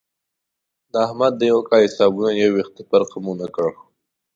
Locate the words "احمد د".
1.05-1.41